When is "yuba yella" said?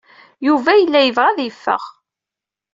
0.47-0.99